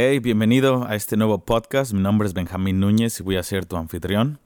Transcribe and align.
Hey, 0.00 0.20
bienvenido 0.20 0.86
a 0.86 0.94
este 0.94 1.16
nuevo 1.16 1.44
podcast. 1.44 1.92
Mi 1.92 2.00
nombre 2.00 2.28
es 2.28 2.32
Benjamín 2.32 2.78
Núñez 2.78 3.18
y 3.18 3.24
voy 3.24 3.34
a 3.34 3.42
ser 3.42 3.66
tu 3.66 3.76
anfitrión. 3.76 4.38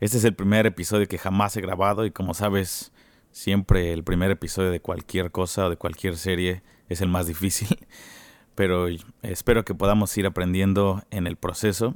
Este 0.00 0.18
es 0.18 0.24
el 0.24 0.34
primer 0.34 0.66
episodio 0.66 1.06
que 1.06 1.16
jamás 1.16 1.56
he 1.56 1.60
grabado 1.60 2.04
y 2.06 2.10
como 2.10 2.34
sabes, 2.34 2.90
siempre 3.30 3.92
el 3.92 4.02
primer 4.02 4.32
episodio 4.32 4.72
de 4.72 4.80
cualquier 4.80 5.30
cosa 5.30 5.66
o 5.66 5.70
de 5.70 5.76
cualquier 5.76 6.16
serie 6.16 6.64
es 6.88 7.00
el 7.02 7.08
más 7.08 7.28
difícil. 7.28 7.68
Pero 8.56 8.88
espero 9.22 9.64
que 9.64 9.76
podamos 9.76 10.18
ir 10.18 10.26
aprendiendo 10.26 11.04
en 11.12 11.28
el 11.28 11.36
proceso. 11.36 11.94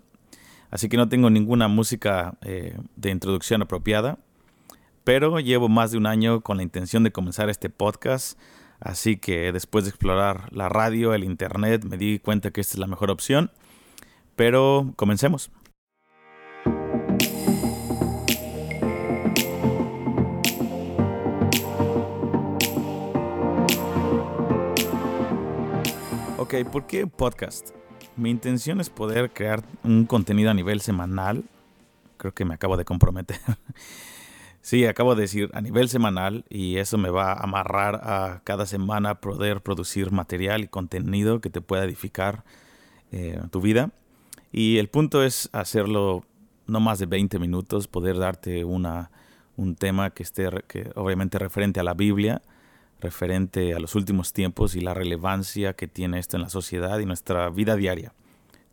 Así 0.70 0.88
que 0.88 0.96
no 0.96 1.08
tengo 1.08 1.30
ninguna 1.30 1.66
música 1.66 2.38
eh, 2.42 2.78
de 2.94 3.10
introducción 3.10 3.60
apropiada. 3.60 4.20
Pero 5.02 5.40
llevo 5.40 5.68
más 5.68 5.90
de 5.90 5.98
un 5.98 6.06
año 6.06 6.42
con 6.42 6.58
la 6.58 6.62
intención 6.62 7.02
de 7.02 7.10
comenzar 7.10 7.50
este 7.50 7.70
podcast 7.70 8.38
Así 8.80 9.16
que 9.16 9.52
después 9.52 9.84
de 9.84 9.90
explorar 9.90 10.52
la 10.52 10.68
radio, 10.68 11.14
el 11.14 11.24
internet, 11.24 11.84
me 11.84 11.96
di 11.96 12.18
cuenta 12.18 12.50
que 12.50 12.60
esta 12.60 12.74
es 12.74 12.78
la 12.78 12.86
mejor 12.86 13.10
opción. 13.10 13.50
Pero 14.36 14.92
comencemos. 14.96 15.50
Ok, 26.36 26.54
¿por 26.70 26.86
qué 26.86 27.06
podcast? 27.06 27.70
Mi 28.16 28.30
intención 28.30 28.80
es 28.80 28.90
poder 28.90 29.32
crear 29.32 29.64
un 29.82 30.04
contenido 30.04 30.50
a 30.50 30.54
nivel 30.54 30.80
semanal. 30.80 31.44
Creo 32.16 32.32
que 32.32 32.44
me 32.44 32.54
acabo 32.54 32.76
de 32.76 32.84
comprometer. 32.84 33.38
Sí, 34.64 34.86
acabo 34.86 35.14
de 35.14 35.20
decir 35.20 35.50
a 35.52 35.60
nivel 35.60 35.90
semanal 35.90 36.46
y 36.48 36.78
eso 36.78 36.96
me 36.96 37.10
va 37.10 37.34
a 37.34 37.42
amarrar 37.42 37.96
a 37.96 38.40
cada 38.44 38.64
semana 38.64 39.20
poder 39.20 39.60
producir 39.60 40.10
material 40.10 40.64
y 40.64 40.68
contenido 40.68 41.42
que 41.42 41.50
te 41.50 41.60
pueda 41.60 41.84
edificar 41.84 42.44
eh, 43.12 43.38
tu 43.50 43.60
vida. 43.60 43.90
Y 44.52 44.78
el 44.78 44.88
punto 44.88 45.22
es 45.22 45.50
hacerlo 45.52 46.24
no 46.66 46.80
más 46.80 46.98
de 46.98 47.04
20 47.04 47.38
minutos, 47.38 47.88
poder 47.88 48.16
darte 48.16 48.64
una, 48.64 49.10
un 49.58 49.76
tema 49.76 50.08
que 50.14 50.22
esté 50.22 50.48
que 50.66 50.90
obviamente 50.94 51.38
referente 51.38 51.80
a 51.80 51.84
la 51.84 51.92
Biblia, 51.92 52.40
referente 53.02 53.74
a 53.74 53.78
los 53.78 53.94
últimos 53.94 54.32
tiempos 54.32 54.76
y 54.76 54.80
la 54.80 54.94
relevancia 54.94 55.74
que 55.74 55.88
tiene 55.88 56.18
esto 56.18 56.38
en 56.38 56.42
la 56.42 56.48
sociedad 56.48 56.98
y 57.00 57.04
nuestra 57.04 57.50
vida 57.50 57.76
diaria. 57.76 58.14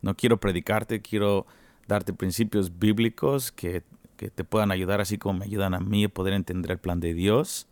No 0.00 0.16
quiero 0.16 0.40
predicarte, 0.40 1.02
quiero 1.02 1.46
darte 1.86 2.14
principios 2.14 2.78
bíblicos 2.78 3.52
que 3.52 3.82
que 4.22 4.30
te 4.30 4.44
puedan 4.44 4.70
ayudar 4.70 5.00
así 5.00 5.18
como 5.18 5.40
me 5.40 5.46
ayudan 5.46 5.74
a 5.74 5.80
mí 5.80 6.04
a 6.04 6.08
poder 6.08 6.32
entender 6.32 6.70
el 6.70 6.78
plan 6.78 7.00
de 7.00 7.12
Dios, 7.12 7.66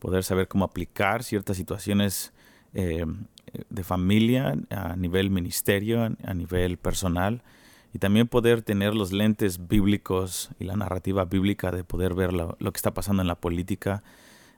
poder 0.00 0.22
saber 0.22 0.46
cómo 0.46 0.66
aplicar 0.66 1.22
ciertas 1.22 1.56
situaciones 1.56 2.34
eh, 2.74 3.06
de 3.70 3.82
familia 3.82 4.54
a 4.68 4.96
nivel 4.96 5.30
ministerio, 5.30 6.14
a 6.22 6.34
nivel 6.34 6.76
personal, 6.76 7.42
y 7.94 7.98
también 7.98 8.28
poder 8.28 8.60
tener 8.60 8.94
los 8.94 9.12
lentes 9.12 9.66
bíblicos 9.66 10.50
y 10.58 10.64
la 10.64 10.76
narrativa 10.76 11.24
bíblica 11.24 11.70
de 11.70 11.84
poder 11.84 12.12
ver 12.12 12.34
lo, 12.34 12.54
que 12.58 12.76
está 12.76 12.92
pasando 12.92 13.22
en 13.22 13.28
la 13.28 13.36
política 13.36 14.02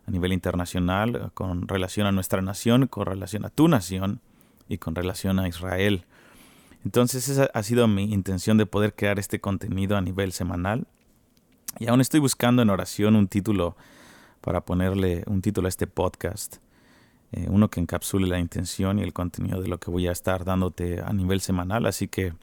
a 0.09 0.11
nivel 0.11 0.33
internacional 0.33 1.31
con 1.35 1.69
relación 1.69 2.09
a 2.09 2.12
nuestra 2.12 2.42
nación, 2.42 2.89
con 2.89 3.07
relación 3.07 3.45
a 3.45 3.51
tu 3.51 3.69
nación 3.69 4.20
y 4.69 4.79
con 4.79 4.97
relación 4.97 5.39
a 5.39 5.47
Israel. 5.47 6.07
Entonces 6.85 7.29
esa 7.29 7.48
ha 7.55 7.62
sido 7.62 7.87
mi 7.87 8.12
intención 8.12 8.59
de 8.59 8.67
poder 8.67 8.95
crear 8.95 9.20
este 9.20 9.41
contenido 9.41 9.97
a 9.97 10.01
nivel 10.01 10.33
semanal. 10.33 10.89
Y 11.78 11.89
aún 11.89 12.00
estoy 12.00 12.20
buscando 12.20 12.62
en 12.62 12.70
oración 12.70 13.17
un 13.17 13.27
título 13.27 13.77
para 14.41 14.64
ponerle 14.64 15.25
un 15.27 15.42
título 15.42 15.67
a 15.67 15.70
este 15.70 15.86
podcast. 15.86 16.56
Eh, 17.33 17.47
uno 17.48 17.69
que 17.69 17.80
encapsule 17.80 18.28
la 18.28 18.39
intención 18.39 18.98
y 18.98 19.03
el 19.03 19.12
contenido 19.12 19.61
de 19.61 19.67
lo 19.67 19.78
que 19.80 19.91
voy 19.91 20.06
a 20.06 20.12
estar 20.12 20.45
dándote 20.45 21.00
a 21.00 21.12
nivel 21.12 21.41
semanal. 21.41 21.86
Así 21.86 22.06
que 22.06 22.34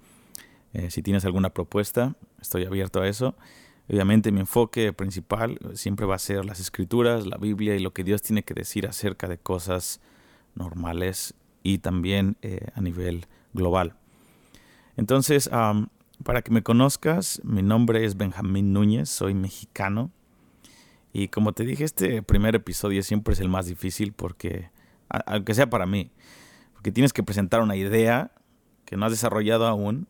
eh, 0.74 0.90
si 0.90 1.02
tienes 1.02 1.24
alguna 1.24 1.50
propuesta, 1.50 2.16
estoy 2.42 2.66
abierto 2.66 3.02
a 3.02 3.08
eso. 3.08 3.36
Obviamente 3.90 4.32
mi 4.32 4.42
enfoque 4.42 4.92
principal 4.92 5.59
siempre 5.75 6.06
va 6.06 6.16
a 6.16 6.19
ser 6.19 6.44
las 6.44 6.59
escrituras, 6.59 7.25
la 7.25 7.38
Biblia 7.38 7.75
y 7.75 7.80
lo 7.80 7.94
que 7.94 8.03
Dios 8.03 8.22
tiene 8.22 8.44
que 8.44 8.53
decir 8.53 8.86
acerca 8.86 9.28
de 9.28 9.38
cosas 9.38 10.02
normales 10.56 11.36
y 11.63 11.78
también 11.78 12.36
eh, 12.42 12.68
a 12.75 12.81
nivel 12.81 13.28
global. 13.53 13.96
Entonces, 14.98 15.50
para 16.24 16.42
que 16.42 16.52
me 16.52 16.64
conozcas, 16.64 17.42
mi 17.44 17.62
nombre 17.62 18.06
es 18.06 18.18
Benjamín 18.18 18.74
Núñez, 18.74 19.09
soy 19.09 19.34
mexicano. 19.34 20.12
Y 21.14 21.28
como 21.28 21.54
te 21.54 21.66
dije, 21.66 21.84
este 21.84 22.22
primer 22.24 22.56
episodio 22.56 23.04
siempre 23.04 23.34
es 23.34 23.40
el 23.40 23.50
más 23.50 23.66
difícil 23.66 24.14
porque, 24.14 24.70
aunque 25.10 25.54
sea 25.54 25.70
para 25.70 25.86
mí, 25.86 26.12
porque 26.74 26.92
tienes 26.92 27.14
que 27.14 27.24
presentar 27.24 27.62
una 27.62 27.76
idea 27.76 28.31
que 28.86 28.96
no 28.98 29.06
has 29.06 29.12
desarrollado 29.12 29.68
aún 29.68 30.08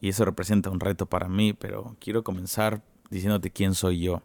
y 0.00 0.08
eso 0.08 0.24
representa 0.24 0.70
un 0.70 0.80
reto 0.80 1.06
para 1.06 1.28
mí, 1.28 1.52
pero 1.52 1.96
quiero 1.98 2.22
comenzar 2.22 2.82
diciéndote 3.10 3.50
quién 3.50 3.74
soy 3.74 4.00
yo. 4.00 4.22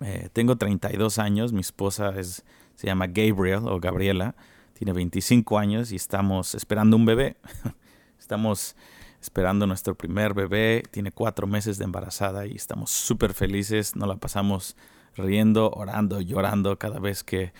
Eh, 0.00 0.30
tengo 0.32 0.56
32 0.56 1.18
años, 1.18 1.52
mi 1.52 1.60
esposa 1.60 2.18
es, 2.18 2.44
se 2.74 2.86
llama 2.86 3.06
Gabriel 3.06 3.60
o 3.64 3.80
Gabriela, 3.80 4.34
tiene 4.74 4.92
25 4.92 5.58
años 5.58 5.92
y 5.92 5.96
estamos 5.96 6.54
esperando 6.54 6.96
un 6.96 7.04
bebé. 7.04 7.36
estamos 8.18 8.76
esperando 9.20 9.66
nuestro 9.66 9.94
primer 9.94 10.34
bebé, 10.34 10.82
tiene 10.90 11.12
cuatro 11.12 11.46
meses 11.46 11.78
de 11.78 11.84
embarazada 11.84 12.46
y 12.46 12.54
estamos 12.54 12.90
súper 12.90 13.34
felices, 13.34 13.96
nos 13.96 14.08
la 14.08 14.16
pasamos 14.16 14.76
riendo, 15.16 15.70
orando, 15.70 16.20
llorando 16.20 16.78
cada 16.78 16.98
vez 16.98 17.22
que 17.22 17.52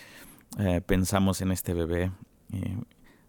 eh, 0.59 0.81
pensamos 0.84 1.41
en 1.41 1.53
este 1.53 1.75
bebé. 1.75 2.12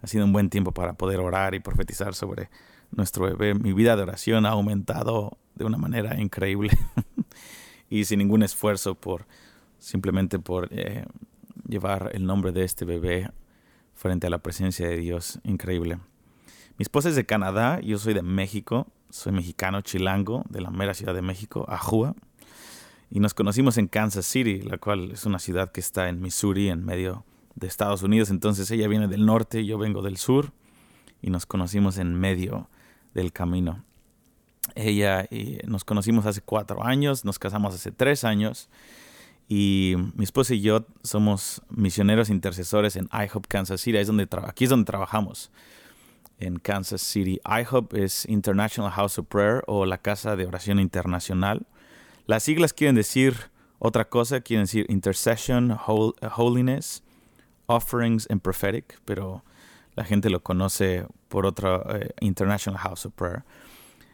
ha 0.01 0.07
sido 0.07 0.25
un 0.25 0.33
buen 0.33 0.49
tiempo 0.49 0.71
para 0.71 0.93
poder 0.93 1.19
orar 1.19 1.53
y 1.55 1.59
profetizar 1.59 2.15
sobre 2.15 2.49
nuestro 2.91 3.25
bebé. 3.25 3.53
Mi 3.53 3.73
vida 3.73 3.95
de 3.95 4.03
oración 4.03 4.45
ha 4.45 4.49
aumentado 4.49 5.37
de 5.55 5.65
una 5.65 5.77
manera 5.77 6.19
increíble 6.19 6.71
y 7.89 8.05
sin 8.05 8.19
ningún 8.19 8.43
esfuerzo 8.43 8.95
por 8.95 9.27
simplemente 9.79 10.39
por 10.39 10.69
eh, 10.71 11.05
llevar 11.67 12.11
el 12.13 12.25
nombre 12.25 12.51
de 12.51 12.63
este 12.63 12.85
bebé 12.85 13.31
frente 13.93 14.27
a 14.27 14.29
la 14.29 14.39
presencia 14.39 14.87
de 14.87 14.97
Dios. 14.97 15.39
Increíble. 15.43 15.99
Mi 16.81 16.83
esposa 16.83 17.09
es 17.09 17.15
de 17.15 17.27
Canadá, 17.27 17.79
yo 17.81 17.99
soy 17.99 18.15
de 18.15 18.23
México, 18.23 18.87
soy 19.11 19.33
mexicano 19.33 19.81
chilango 19.81 20.43
de 20.49 20.61
la 20.61 20.71
mera 20.71 20.95
ciudad 20.95 21.13
de 21.13 21.21
México, 21.21 21.63
Ajua. 21.69 22.15
Y 23.11 23.19
nos 23.19 23.35
conocimos 23.35 23.77
en 23.77 23.87
Kansas 23.87 24.25
City, 24.25 24.61
la 24.63 24.79
cual 24.79 25.11
es 25.11 25.27
una 25.27 25.37
ciudad 25.37 25.71
que 25.71 25.79
está 25.79 26.09
en 26.09 26.19
Missouri, 26.23 26.69
en 26.69 26.83
medio 26.83 27.23
de 27.53 27.67
Estados 27.67 28.01
Unidos. 28.01 28.31
Entonces 28.31 28.71
ella 28.71 28.87
viene 28.87 29.07
del 29.07 29.27
norte, 29.27 29.63
yo 29.63 29.77
vengo 29.77 30.01
del 30.01 30.17
sur, 30.17 30.53
y 31.21 31.29
nos 31.29 31.45
conocimos 31.45 31.99
en 31.99 32.15
medio 32.15 32.67
del 33.13 33.31
camino. 33.31 33.85
Ella 34.73 35.27
y 35.29 35.59
nos 35.67 35.83
conocimos 35.83 36.25
hace 36.25 36.41
cuatro 36.41 36.83
años, 36.83 37.25
nos 37.25 37.37
casamos 37.37 37.75
hace 37.75 37.91
tres 37.91 38.23
años. 38.23 38.69
Y 39.47 39.97
mi 40.15 40.23
esposa 40.23 40.55
y 40.55 40.61
yo 40.61 40.87
somos 41.03 41.61
misioneros 41.69 42.31
intercesores 42.31 42.95
en 42.95 43.07
IHOP 43.13 43.45
Kansas 43.47 43.81
City. 43.81 43.99
aquí 43.99 44.63
es 44.63 44.69
donde 44.71 44.85
trabajamos 44.85 45.51
en 46.41 46.57
Kansas 46.57 47.02
City. 47.02 47.40
IHOP 47.46 47.94
es 47.94 48.25
International 48.25 48.91
House 48.91 49.18
of 49.18 49.28
Prayer 49.28 49.63
o 49.68 49.85
la 49.85 50.00
Casa 50.00 50.35
de 50.35 50.46
Oración 50.46 50.79
Internacional. 50.79 51.66
Las 52.25 52.44
siglas 52.44 52.74
quieren 52.74 52.96
decir 52.96 53.35
otra 53.79 54.09
cosa, 54.09 54.41
quieren 54.41 54.66
decir 54.66 54.85
Intercession, 54.90 55.78
Holiness, 56.35 57.03
Offerings 57.68 58.28
and 58.29 58.41
Prophetic, 58.41 59.00
pero 59.06 59.44
la 59.96 60.03
gente 60.03 60.29
lo 60.29 60.44
conoce 60.44 61.06
por 61.29 61.46
otra 61.46 61.81
eh, 61.96 62.09
International 62.19 62.79
House 62.79 63.06
of 63.06 63.13
Prayer. 63.13 63.44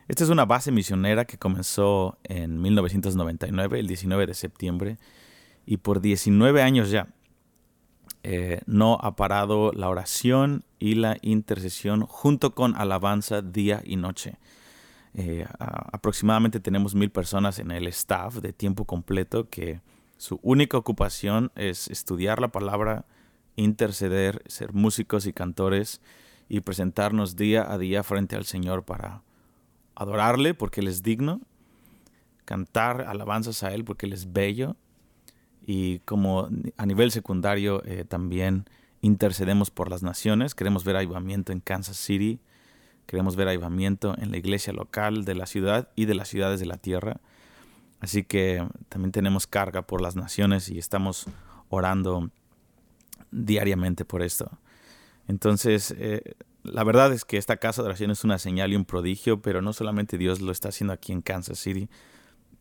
Esta 0.07 0.23
es 0.23 0.29
una 0.29 0.45
base 0.45 0.71
misionera 0.71 1.25
que 1.25 1.37
comenzó 1.37 2.17
en 2.23 2.61
1999, 2.61 3.79
el 3.79 3.87
19 3.87 4.27
de 4.27 4.33
septiembre, 4.33 4.97
y 5.65 5.77
por 5.77 5.99
19 5.99 6.61
años 6.61 6.89
ya 6.89 7.07
eh, 8.29 8.59
no 8.65 8.97
ha 9.01 9.15
parado 9.15 9.71
la 9.71 9.87
oración 9.87 10.65
y 10.79 10.95
la 10.95 11.15
intercesión 11.21 12.01
junto 12.01 12.53
con 12.53 12.75
alabanza 12.75 13.41
día 13.41 13.81
y 13.85 13.95
noche. 13.95 14.35
Eh, 15.13 15.47
aproximadamente 15.57 16.59
tenemos 16.59 16.93
mil 16.93 17.09
personas 17.09 17.57
en 17.57 17.71
el 17.71 17.87
staff 17.87 18.35
de 18.35 18.51
tiempo 18.51 18.83
completo 18.83 19.47
que 19.47 19.79
su 20.17 20.41
única 20.43 20.77
ocupación 20.77 21.53
es 21.55 21.87
estudiar 21.87 22.41
la 22.41 22.49
palabra, 22.49 23.05
interceder, 23.55 24.43
ser 24.47 24.73
músicos 24.73 25.25
y 25.25 25.31
cantores 25.31 26.01
y 26.49 26.59
presentarnos 26.59 27.37
día 27.37 27.71
a 27.71 27.77
día 27.77 28.03
frente 28.03 28.35
al 28.35 28.43
Señor 28.43 28.83
para 28.83 29.21
adorarle 29.95 30.53
porque 30.53 30.81
Él 30.81 30.89
es 30.89 31.01
digno, 31.01 31.39
cantar 32.43 33.03
alabanzas 33.07 33.63
a 33.63 33.73
Él 33.73 33.85
porque 33.85 34.05
Él 34.05 34.11
es 34.11 34.33
bello 34.33 34.75
y 35.69 35.99
como 35.99 36.47
a 36.77 36.85
nivel 36.85 37.11
secundario 37.11 37.83
eh, 37.83 38.05
también 38.07 38.69
intercedemos 39.01 39.69
por 39.69 39.91
las 39.91 40.01
naciones, 40.01 40.55
queremos 40.55 40.85
ver 40.85 40.95
avivamiento 40.95 41.51
en 41.51 41.59
Kansas 41.59 41.97
City, 41.97 42.39
queremos 43.05 43.35
ver 43.35 43.49
avivamiento 43.49 44.15
en 44.17 44.31
la 44.31 44.37
iglesia 44.37 44.71
local 44.71 45.25
de 45.25 45.35
la 45.35 45.45
ciudad 45.45 45.89
y 45.93 46.05
de 46.05 46.15
las 46.15 46.29
ciudades 46.29 46.61
de 46.61 46.67
la 46.67 46.77
tierra. 46.77 47.19
Así 47.99 48.23
que 48.23 48.65
también 48.87 49.11
tenemos 49.11 49.45
carga 49.45 49.81
por 49.81 50.01
las 50.01 50.15
naciones 50.15 50.69
y 50.69 50.77
estamos 50.77 51.25
orando 51.67 52.31
diariamente 53.31 54.05
por 54.05 54.21
esto. 54.21 54.49
Entonces, 55.27 55.93
eh, 55.97 56.35
la 56.63 56.85
verdad 56.85 57.11
es 57.11 57.25
que 57.25 57.35
esta 57.35 57.57
casa 57.57 57.81
de 57.81 57.89
oración 57.89 58.11
es 58.11 58.23
una 58.23 58.39
señal 58.39 58.71
y 58.71 58.77
un 58.77 58.85
prodigio, 58.85 59.41
pero 59.41 59.61
no 59.61 59.73
solamente 59.73 60.17
Dios 60.17 60.39
lo 60.39 60.53
está 60.53 60.69
haciendo 60.69 60.93
aquí 60.93 61.11
en 61.11 61.21
Kansas 61.21 61.59
City, 61.59 61.89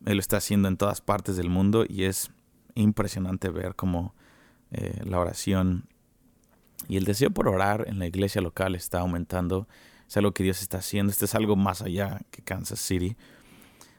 Él 0.06 0.14
lo 0.14 0.20
está 0.20 0.38
haciendo 0.38 0.67
en 0.67 0.76
todas 0.76 1.00
partes 1.00 1.37
del 1.37 1.50
mundo 1.50 1.85
y 1.88 2.02
es 2.02 2.32
impresionante 2.76 3.49
ver 3.50 3.75
cómo 3.75 4.14
eh, 4.70 5.00
la 5.05 5.19
oración 5.19 5.88
y 6.88 6.96
el 6.96 7.05
deseo 7.05 7.31
por 7.31 7.49
orar 7.49 7.84
en 7.88 7.99
la 7.99 8.06
iglesia 8.06 8.40
local 8.40 8.75
está 8.75 9.00
aumentando. 9.00 9.67
Es 10.06 10.17
algo 10.17 10.32
que 10.32 10.44
Dios 10.44 10.62
está 10.62 10.78
haciendo. 10.78 11.11
Este 11.11 11.25
es 11.25 11.34
algo 11.34 11.56
más 11.56 11.82
allá 11.82 12.20
que 12.31 12.43
Kansas 12.43 12.78
City. 12.78 13.17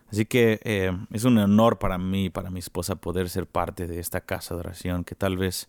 Así 0.09 0.25
que 0.25 0.61
eh, 0.63 0.97
es 1.11 1.25
un 1.25 1.37
honor 1.37 1.79
para 1.79 1.97
mí 1.97 2.25
y 2.25 2.29
para 2.29 2.49
mi 2.49 2.59
esposa 2.59 2.95
poder 2.95 3.29
ser 3.29 3.45
parte 3.45 3.87
de 3.87 3.99
esta 3.99 4.21
casa 4.21 4.53
de 4.53 4.61
oración 4.61 5.03
que 5.03 5.15
tal 5.15 5.35
vez 5.35 5.67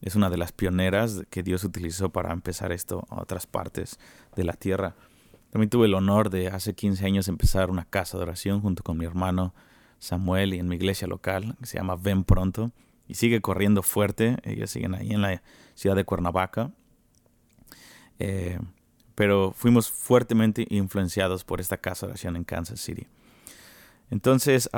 es 0.00 0.14
una 0.14 0.30
de 0.30 0.36
las 0.36 0.52
pioneras 0.52 1.22
que 1.30 1.42
Dios 1.42 1.64
utilizó 1.64 2.10
para 2.10 2.32
empezar 2.32 2.70
esto 2.70 3.04
a 3.10 3.20
otras 3.20 3.46
partes 3.46 3.98
de 4.36 4.44
la 4.44 4.52
tierra. 4.52 4.94
También 5.50 5.70
tuve 5.70 5.86
el 5.86 5.94
honor 5.94 6.30
de 6.30 6.48
hace 6.48 6.74
15 6.74 7.04
años 7.06 7.26
empezar 7.26 7.70
una 7.70 7.84
casa 7.84 8.16
de 8.16 8.24
oración 8.24 8.60
junto 8.60 8.82
con 8.82 8.98
mi 8.98 9.06
hermano 9.06 9.54
Samuel 10.04 10.54
y 10.54 10.58
en 10.58 10.68
mi 10.68 10.76
iglesia 10.76 11.08
local 11.08 11.56
que 11.60 11.66
se 11.66 11.78
llama 11.78 11.96
Ven 11.96 12.24
Pronto 12.24 12.70
y 13.08 13.14
sigue 13.14 13.40
corriendo 13.40 13.82
fuerte. 13.82 14.36
Ellos 14.44 14.70
siguen 14.70 14.94
ahí 14.94 15.12
en 15.12 15.22
la 15.22 15.42
ciudad 15.74 15.96
de 15.96 16.04
Cuernavaca. 16.04 16.70
Eh, 18.18 18.58
pero 19.14 19.52
fuimos 19.52 19.90
fuertemente 19.90 20.66
influenciados 20.70 21.44
por 21.44 21.60
esta 21.60 21.76
casa 21.76 22.06
de 22.06 22.12
oración 22.12 22.36
en 22.36 22.44
Kansas 22.44 22.80
City. 22.80 23.06
Entonces, 24.10 24.68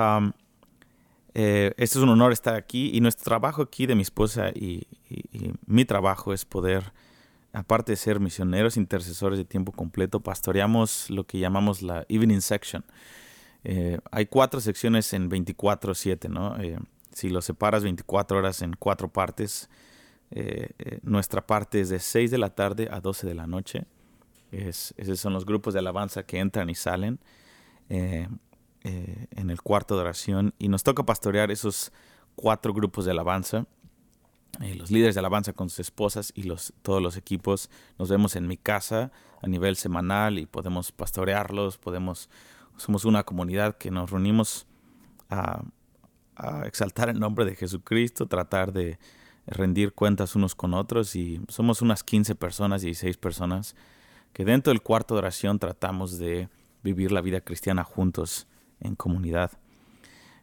este 1.34 1.84
es 1.84 1.96
un 1.96 2.08
honor 2.08 2.32
estar 2.32 2.55
aquí 2.55 2.90
y 2.94 3.00
nuestro 3.00 3.25
trabajo 3.25 3.62
aquí 3.62 3.87
de 3.87 3.94
mi 3.94 4.02
esposa 4.02 4.50
y, 4.50 4.87
mi 5.67 5.84
trabajo 5.84 6.32
es 6.32 6.44
poder, 6.44 6.93
aparte 7.52 7.93
de 7.93 7.96
ser 7.96 8.20
misioneros, 8.20 8.76
intercesores 8.76 9.38
de 9.38 9.44
tiempo 9.44 9.73
completo, 9.73 10.20
pastoreamos 10.20 11.11
lo 11.11 11.26
que 11.26 11.38
llamamos 11.38 11.82
la 11.82 12.05
Evening 12.08 12.40
Section. 12.40 12.84
Eh, 13.68 13.98
hay 14.12 14.26
cuatro 14.26 14.60
secciones 14.60 15.12
en 15.12 15.28
24-7, 15.28 16.28
¿no? 16.28 16.56
Eh, 16.60 16.78
si 17.12 17.30
lo 17.30 17.42
separas 17.42 17.82
24 17.82 18.38
horas 18.38 18.62
en 18.62 18.74
cuatro 18.78 19.08
partes, 19.08 19.68
nuestra 21.02 21.46
parte 21.46 21.80
es 21.80 21.88
de 21.88 22.00
6 22.00 22.32
de 22.32 22.38
la 22.38 22.50
tarde 22.50 22.88
a 22.90 23.00
12 23.00 23.26
de 23.26 23.34
la 23.34 23.46
noche. 23.46 23.86
esos 24.50 25.20
son 25.20 25.32
los 25.32 25.46
grupos 25.46 25.72
de 25.72 25.78
alabanza 25.78 26.24
que 26.24 26.40
entran 26.40 26.68
y 26.68 26.74
salen. 26.74 27.20
Eh, 28.86 29.26
en 29.32 29.50
el 29.50 29.60
cuarto 29.62 29.96
de 29.96 30.02
oración 30.02 30.54
y 30.60 30.68
nos 30.68 30.84
toca 30.84 31.04
pastorear 31.04 31.50
esos 31.50 31.90
cuatro 32.36 32.72
grupos 32.72 33.04
de 33.04 33.10
alabanza. 33.10 33.66
Eh, 34.60 34.76
los 34.76 34.92
líderes 34.92 35.16
de 35.16 35.18
alabanza 35.18 35.52
con 35.54 35.70
sus 35.70 35.80
esposas 35.80 36.32
y 36.36 36.48
todos 36.82 37.02
los 37.02 37.16
equipos 37.16 37.68
nos 37.98 38.10
vemos 38.10 38.36
en 38.36 38.46
mi 38.46 38.56
casa 38.56 39.10
a 39.42 39.48
nivel 39.48 39.74
semanal 39.74 40.38
y 40.38 40.46
podemos 40.46 40.92
pastorearlos, 40.92 41.78
podemos, 41.78 42.30
somos 42.76 43.05
una 43.05 43.23
comunidad 43.25 43.76
que 43.76 43.90
nos 43.90 44.11
reunimos 44.11 44.67
a, 45.31 45.62
a 46.37 46.67
exaltar 46.67 47.08
el 47.08 47.19
nombre 47.19 47.44
de 47.44 47.56
Jesucristo, 47.56 48.26
tratar 48.26 48.73
de 48.73 48.99
rendir 49.46 49.93
cuentas 49.93 50.34
unos 50.34 50.55
con 50.55 50.75
otros 50.75 51.14
y 51.17 51.40
somos 51.49 51.82
unas 51.82 52.02
15 52.02 52.34
personas, 52.34 52.82
16 52.82 53.17
personas 53.17 53.76
que 54.32 54.44
dentro 54.44 54.70
del 54.70 54.82
cuarto 54.82 55.14
de 55.14 55.19
oración 55.19 55.58
tratamos 55.58 56.19
de 56.19 56.49
vivir 56.82 57.11
la 57.11 57.20
vida 57.20 57.40
cristiana 57.40 57.84
juntos 57.84 58.46
en 58.81 58.94
comunidad. 58.94 59.52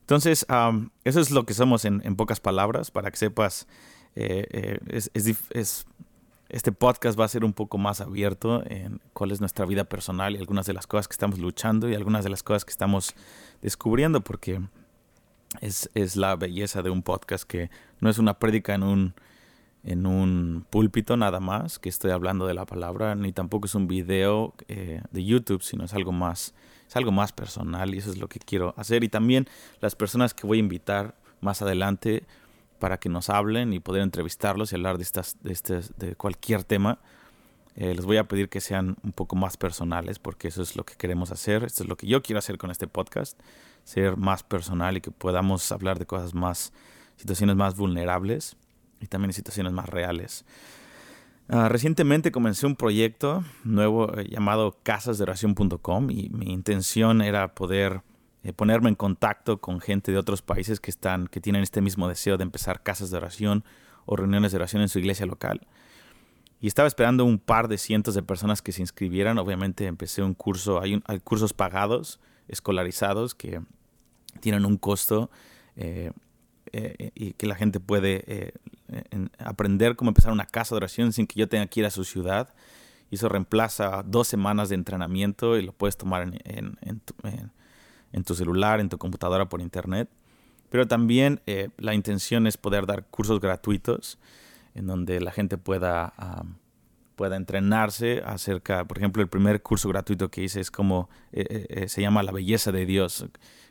Entonces, 0.02 0.46
eso 1.04 1.20
es 1.20 1.32
lo 1.32 1.46
que 1.46 1.54
somos 1.54 1.86
en, 1.86 2.02
pocas 2.16 2.40
palabras, 2.40 2.92
para 2.92 3.10
que 3.12 3.18
sepas, 3.18 3.68
eh, 4.16 4.48
eh, 4.52 5.02
es, 5.54 5.86
este 6.54 6.72
podcast 6.72 7.20
va 7.20 7.26
a 7.26 7.28
ser 7.28 7.44
un 7.44 7.54
poco 7.54 7.80
más 7.80 8.00
abierto 8.00 8.64
en 8.70 9.02
cuál 9.14 9.32
es 9.32 9.40
nuestra 9.40 9.66
vida 9.66 9.86
personal 9.86 10.36
y 10.36 10.38
algunas 10.38 10.68
de 10.68 10.74
las 10.74 10.86
cosas 10.86 11.08
que 11.08 11.14
estamos 11.14 11.40
luchando 11.40 11.90
y 11.90 11.96
algunas 11.96 12.24
de 12.24 12.30
las 12.30 12.44
cosas 12.44 12.64
que 12.64 12.70
estamos 12.70 13.16
descubriendo, 13.64 14.22
porque 14.22 14.62
es, 15.62 15.90
es 15.96 16.16
la 16.16 16.36
belleza 16.36 16.84
de 16.84 16.92
un 16.92 17.02
podcast 17.02 17.46
que 17.46 17.72
no 18.02 18.10
es 18.12 18.20
una 18.20 18.38
prédica 18.38 18.76
en 18.76 18.84
un, 18.84 19.14
en 19.84 20.06
un 20.06 20.68
púlpito 20.70 21.18
nada 21.18 21.40
más, 21.40 21.80
que 21.80 21.90
estoy 21.90 22.12
hablando 22.12 22.46
de 22.46 22.54
la 22.54 22.68
palabra, 22.68 23.16
ni 23.16 23.34
tampoco 23.34 23.66
es 23.66 23.74
un 23.74 23.88
video 23.88 24.54
eh, 24.68 25.02
de 25.10 25.26
YouTube, 25.26 25.64
sino 25.64 25.86
es 25.86 25.94
algo 25.96 26.12
más 26.12 26.54
es 26.88 26.96
algo 26.98 27.12
más 27.12 27.32
personal 27.32 27.96
y 27.96 27.98
eso 27.98 28.12
es 28.12 28.20
lo 28.20 28.28
que 28.30 28.38
quiero 28.38 28.76
hacer. 28.78 29.04
Y 29.04 29.10
también 29.10 29.48
las 29.82 29.96
personas 29.96 30.36
que 30.36 30.46
voy 30.46 30.58
a 30.58 30.60
invitar 30.60 31.16
más 31.42 31.64
adelante 31.64 32.28
para 32.84 32.98
que 32.98 33.08
nos 33.08 33.30
hablen 33.30 33.72
y 33.72 33.80
poder 33.80 34.02
entrevistarlos 34.02 34.74
y 34.74 34.76
hablar 34.76 34.98
de, 34.98 35.04
estas, 35.04 35.38
de, 35.42 35.54
este, 35.54 35.80
de 35.96 36.18
cualquier 36.18 36.66
tema. 36.66 37.00
Eh, 37.78 37.96
les 37.96 38.04
voy 38.04 38.18
a 38.18 38.28
pedir 38.28 38.50
que 38.50 38.60
sean 38.60 38.98
un 39.04 39.14
poco 39.14 39.38
más 39.38 39.56
personales 39.56 40.20
porque 40.20 40.50
eso 40.50 40.62
es 40.62 40.76
lo 40.76 40.84
que 40.84 40.96
queremos 40.96 41.32
hacer. 41.32 41.64
Esto 41.64 41.84
es 41.84 41.90
lo 41.90 41.96
que 41.96 42.08
yo 42.08 42.22
quiero 42.22 42.40
hacer 42.40 42.58
con 42.58 42.72
este 42.72 42.86
podcast. 42.88 43.40
Ser 43.86 44.18
más 44.18 44.44
personal 44.44 44.98
y 44.98 45.00
que 45.00 45.12
podamos 45.12 45.72
hablar 45.72 45.98
de 45.98 46.06
cosas 46.06 46.34
más, 46.34 46.74
situaciones 47.16 47.56
más 47.56 47.78
vulnerables 47.78 48.58
y 49.00 49.08
también 49.08 49.32
situaciones 49.32 49.72
más 49.72 49.88
reales. 49.88 50.44
Ah, 51.48 51.70
recientemente 51.70 52.34
comencé 52.34 52.66
un 52.66 52.76
proyecto 52.76 53.46
nuevo 53.64 54.14
eh, 54.18 54.28
llamado 54.30 54.78
casasdeoración.com 54.84 56.12
y 56.12 56.28
mi 56.32 56.52
intención 56.52 57.22
era 57.22 57.56
poder 57.56 58.02
eh, 58.44 58.52
ponerme 58.52 58.90
en 58.90 58.96
contacto 58.96 59.62
con 59.62 59.80
gente 59.80 60.12
de 60.12 60.18
otros 60.18 60.42
países 60.42 60.80
que 60.82 60.92
están 60.92 61.28
que 61.28 61.40
tienen 61.40 61.64
este 61.64 61.82
mismo 61.82 62.10
deseo 62.10 62.38
de 62.38 62.44
empezar 62.44 62.84
casas 62.84 63.10
de 63.10 63.18
oración 63.18 63.64
o 64.06 64.18
reuniones 64.18 64.52
de 64.52 64.58
oración 64.58 64.82
en 64.82 64.90
su 64.90 65.00
iglesia 65.00 65.26
local. 65.26 65.66
Y 66.60 66.68
estaba 66.68 66.88
esperando 66.88 67.26
un 67.26 67.40
par 67.40 67.68
de 67.68 67.78
cientos 67.78 68.16
de 68.16 68.24
personas 68.24 68.62
que 68.62 68.72
se 68.72 68.82
inscribieran. 68.82 69.38
Obviamente 69.38 69.86
empecé 69.86 70.24
un 70.24 70.34
curso, 70.34 70.82
hay, 70.82 71.02
cursos 71.24 71.54
pagados, 71.54 72.20
escolarizados, 72.48 73.36
que 73.36 73.62
tienen 74.40 74.66
un 74.66 74.78
costo 74.78 75.30
eh, 75.76 76.12
y 77.16 77.34
que 77.34 77.48
la 77.48 77.56
gente 77.56 77.80
puede 77.80 78.54
aprender 79.40 79.96
cómo 79.96 80.10
empezar 80.10 80.32
una 80.32 80.46
casa 80.46 80.76
de 80.76 80.78
oración 80.78 81.12
sin 81.12 81.28
que 81.28 81.40
yo 81.40 81.48
tenga 81.48 81.68
que 81.68 81.82
ir 81.82 81.86
a 81.86 81.92
su 81.92 82.04
ciudad. 82.04 82.54
Y 83.12 83.16
eso 83.16 83.30
reemplaza 83.30 84.04
dos 84.04 84.28
semanas 84.28 84.70
de 84.70 84.76
entrenamiento 84.76 85.58
y 85.58 85.64
lo 85.64 85.74
puedes 85.74 85.98
tomar 85.98 86.24
en, 86.24 86.42
en, 86.82 87.02
tu, 88.22 88.36
celular, 88.36 88.80
en 88.80 88.90
tu 88.90 89.00
computadora 89.00 89.50
por 89.50 89.62
internet. 89.62 90.08
Pero 90.70 90.88
también 90.88 91.42
eh, 91.48 91.70
la 91.78 91.96
intención 91.96 92.46
es 92.46 92.58
poder 92.58 92.86
dar 92.86 93.06
cursos 93.08 93.40
gratuitos 93.40 94.20
en 94.76 94.86
donde 94.86 95.20
la 95.22 95.32
gente 95.32 95.58
pueda, 95.58 96.14
pueda 97.16 97.36
entrenarse 97.36 98.22
acerca, 98.26 98.86
por 98.86 98.98
ejemplo, 98.98 99.22
el 99.22 99.30
primer 99.30 99.62
curso 99.62 99.90
gratuito 99.90 100.30
que 100.30 100.44
hice 100.44 100.60
es 100.60 100.72
como, 100.72 101.10
eh, 101.32 101.66
eh, 101.70 101.88
se 101.88 102.02
llama 102.02 102.24
La 102.24 102.32
Belleza 102.32 102.72
de 102.72 102.86
Dios. 102.86 103.26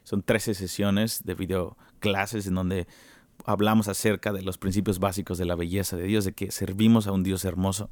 Son 0.05 0.23
13 0.23 0.55
sesiones 0.55 1.25
de 1.25 1.35
video 1.35 1.77
clases 2.01 2.47
en 2.47 2.55
donde 2.55 2.87
hablamos 3.45 3.89
acerca 3.89 4.33
de 4.33 4.43
los 4.43 4.59
principios 4.59 4.99
básicos 4.99 5.39
de 5.39 5.45
la 5.45 5.55
belleza 5.55 5.97
de 5.97 6.05
Dios, 6.05 6.25
de 6.25 6.33
que 6.33 6.51
servimos 6.51 7.07
a 7.07 7.13
un 7.13 7.23
Dios 7.23 7.45
hermoso. 7.45 7.91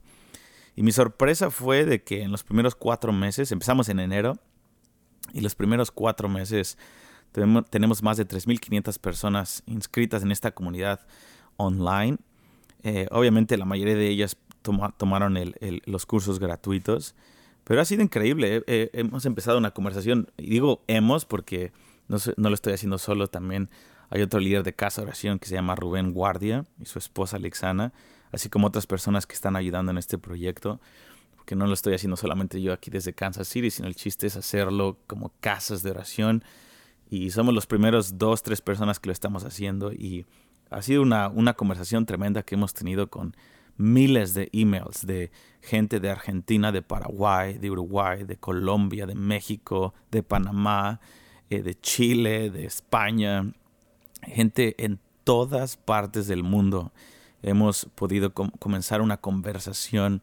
Y 0.77 0.83
mi 0.83 0.93
sorpresa 0.93 1.51
fue 1.51 1.85
de 1.85 2.03
que 2.03 2.23
en 2.23 2.31
los 2.31 2.45
primeros 2.45 2.75
cuatro 2.75 3.13
meses, 3.13 3.51
empezamos 3.53 3.89
en 3.89 4.01
enero, 4.01 4.39
y 5.33 5.41
los 5.41 5.55
primeros 5.55 5.91
cuatro 5.91 6.29
meses 6.29 6.79
tenemos 7.33 8.03
más 8.03 8.17
de 8.17 8.27
3.500 8.27 8.99
personas 8.99 9.63
inscritas 9.67 10.23
en 10.23 10.33
esta 10.33 10.51
comunidad 10.51 11.01
online. 11.57 12.19
Eh, 12.83 13.07
obviamente 13.11 13.57
la 13.57 13.65
mayoría 13.65 13.95
de 13.95 14.09
ellas 14.09 14.37
tomaron 14.97 15.39
los 15.87 16.07
cursos 16.07 16.39
gratuitos, 16.39 17.15
pero 17.65 17.81
ha 17.81 17.85
sido 17.85 18.03
increíble. 18.03 18.57
Eh, 18.57 18.65
eh, 18.67 18.91
hemos 18.95 19.27
empezado 19.27 19.59
una 19.59 19.71
conversación, 19.71 20.31
y 20.37 20.51
digo 20.51 20.83
hemos 20.89 21.25
porque 21.25 21.73
no, 22.09 22.19
no 22.37 22.49
lo 22.49 22.55
estoy 22.55 22.73
haciendo 22.73 22.99
solo, 22.99 23.29
también 23.29 23.71
hay 24.11 24.23
otro 24.23 24.41
líder 24.41 24.65
de 24.65 24.75
casa 24.75 25.03
oración 25.03 25.39
que 25.39 25.47
se 25.49 25.55
llama 25.55 25.77
Rubén 25.77 26.13
Guardia 26.13 26.65
y 26.81 26.87
su 26.87 26.99
esposa 26.99 27.37
Alexana, 27.37 27.93
así 28.33 28.49
como 28.49 28.67
otras 28.67 28.87
personas 28.87 29.27
que 29.27 29.35
están 29.35 29.55
ayudando 29.55 29.93
en 29.93 29.99
este 29.99 30.19
proyecto, 30.19 30.81
porque 31.41 31.57
no 31.57 31.67
lo 31.67 31.73
estoy 31.73 31.95
haciendo 31.95 32.19
solamente 32.19 32.61
yo 32.61 32.71
aquí 32.71 32.91
desde 32.91 33.15
Kansas 33.15 33.49
City, 33.49 33.71
sino 33.71 33.89
el 33.89 33.95
chiste 33.95 34.27
es 34.27 34.37
hacerlo 34.37 34.99
como 35.07 35.33
casas 35.41 35.83
de 35.83 35.91
oración. 35.91 36.45
Y 37.09 37.31
somos 37.31 37.55
los 37.55 37.67
primeros 37.67 38.19
dos, 38.19 38.43
tres 38.43 38.61
personas 38.61 39.01
que 39.01 39.07
lo 39.07 39.15
estamos 39.15 39.47
haciendo 39.47 39.91
y 39.91 40.27
ha 40.69 40.83
sido 40.83 41.01
una, 41.01 41.29
una 41.29 41.55
conversación 41.55 42.05
tremenda 42.05 42.43
que 42.43 42.57
hemos 42.57 42.75
tenido 42.75 43.09
con 43.09 43.35
miles 43.79 44.35
de 44.35 44.51
emails 44.53 45.07
de 45.07 45.31
gente 45.63 45.99
de 45.99 46.11
Argentina, 46.11 46.73
de 46.73 46.83
Paraguay, 46.83 47.57
de 47.57 47.71
Uruguay, 47.71 48.25
de 48.25 48.37
Colombia, 48.37 49.07
de 49.07 49.15
México, 49.15 49.95
de 50.11 50.23
Panamá, 50.23 51.01
eh, 51.49 51.63
de 51.63 51.75
Chile, 51.75 52.51
de 52.51 52.67
España, 52.67 53.51
gente 54.25 54.75
en 54.85 55.01
todas 55.25 55.79
partes 55.79 56.29
del 56.29 56.43
mundo. 56.43 56.93
Hemos 57.43 57.87
podido 57.95 58.35
comenzar 58.35 59.01
una 59.01 59.17
conversación 59.17 60.21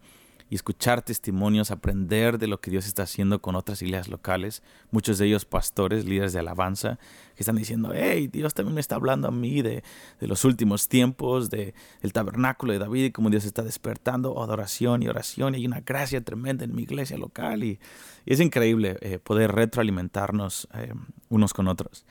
y 0.50 0.56
escuchar 0.56 1.02
testimonios, 1.02 1.72
aprender 1.72 2.38
de 2.38 2.48
lo 2.48 2.62
que 2.62 2.72
Dios 2.72 2.88
está 2.88 3.04
haciendo 3.04 3.42
con 3.42 3.56
otras 3.56 3.82
iglesias 3.82 4.08
locales, 4.08 4.64
muchos 4.92 5.18
de 5.18 5.26
ellos 5.26 5.46
pastores, 5.46 6.06
líderes 6.06 6.34
de 6.34 6.40
alabanza, 6.40 7.00
que 7.36 7.44
están 7.44 7.58
diciendo, 7.58 7.92
hey, 7.94 8.28
Dios 8.28 8.54
también 8.54 8.76
me 8.76 8.82
está 8.82 8.96
hablando 8.96 9.28
a 9.28 9.32
mí 9.32 9.62
de, 9.62 9.84
los 10.22 10.46
últimos 10.46 10.88
tiempos, 10.88 11.50
de 11.50 11.74
el 12.02 12.14
tabernáculo 12.14 12.74
de 12.74 12.80
David 12.80 13.06
y 13.06 13.12
cómo 13.12 13.30
Dios 13.30 13.46
está 13.46 13.62
despertando 13.62 14.42
adoración 14.42 15.04
y 15.04 15.08
oración 15.08 15.54
y 15.54 15.58
hay 15.58 15.66
una 15.66 15.82
gracia 15.82 16.22
tremenda 16.22 16.64
en 16.64 16.76
mi 16.76 16.84
iglesia 16.84 17.18
local 17.18 17.64
y, 17.64 17.80
es 18.26 18.42
increíble 18.42 18.98
eh, 19.00 19.20
poder 19.20 19.54
retroalimentarnos 19.54 20.68
eh, 20.74 20.94
unos 21.30 21.54
con 21.54 21.70
otros. 21.70 22.06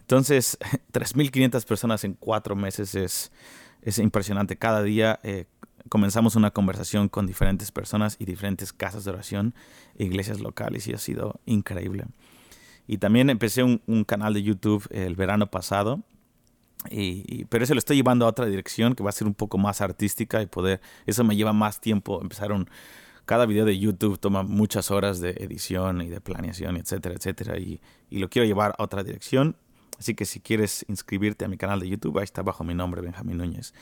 Entonces, 0.00 0.58
3.500 0.92 1.66
personas 1.66 2.04
en 2.04 2.14
cuatro 2.14 2.56
meses 2.56 2.94
es, 2.94 3.30
es 3.82 3.98
impresionante. 3.98 4.56
Cada 4.56 4.82
día 4.82 5.20
eh, 5.22 5.44
comenzamos 5.88 6.36
una 6.36 6.50
conversación 6.50 7.08
con 7.08 7.26
diferentes 7.26 7.72
personas 7.72 8.16
y 8.18 8.24
diferentes 8.24 8.72
casas 8.72 9.04
de 9.04 9.10
oración, 9.10 9.54
iglesias 9.96 10.40
locales 10.40 10.86
y 10.86 10.92
ha 10.92 10.98
sido 10.98 11.40
increíble. 11.46 12.06
Y 12.86 12.98
también 12.98 13.28
empecé 13.28 13.62
un, 13.62 14.04
canal 14.04 14.32
de 14.32 14.42
YouTube 14.42 14.86
el 14.90 15.14
verano 15.14 15.50
pasado, 15.50 16.02
y, 16.90 17.44
pero 17.46 17.64
eso 17.64 17.74
lo 17.74 17.78
estoy 17.78 17.96
llevando 17.96 18.24
a 18.24 18.28
otra 18.28 18.46
dirección 18.46 18.94
que 18.94 19.02
va 19.02 19.10
a 19.10 19.12
ser 19.12 19.26
un 19.26 19.34
poco 19.34 19.58
más 19.58 19.80
artística 19.80 20.40
y 20.40 20.46
poder, 20.46 20.80
eso 21.06 21.24
me 21.24 21.36
lleva 21.36 21.52
más 21.52 21.80
tiempo. 21.80 22.20
Empezar 22.22 22.52
un, 22.52 22.68
cada 23.26 23.44
video 23.44 23.66
de 23.66 23.78
YouTube 23.78 24.18
toma 24.18 24.42
muchas 24.42 24.90
horas 24.90 25.20
de 25.20 25.30
edición 25.32 26.00
y 26.00 26.08
de 26.08 26.20
planeación, 26.20 26.76
etcétera, 26.76 27.14
etcétera, 27.14 27.58
y, 27.58 27.80
y 28.08 28.20
lo 28.20 28.30
quiero 28.30 28.46
llevar 28.46 28.74
a 28.78 28.84
otra 28.84 29.04
dirección. 29.04 29.56
Así 29.98 30.14
que 30.14 30.24
si 30.24 30.40
quieres 30.40 30.86
inscribirte 30.88 31.44
a 31.44 31.48
mi 31.48 31.58
canal 31.58 31.80
de 31.80 31.88
YouTube, 31.88 32.18
ahí 32.18 32.24
está 32.24 32.42
bajo 32.42 32.64
mi 32.64 32.74
nombre, 32.74 33.02
Benjamín 33.02 33.36
Núñez. 33.36 33.74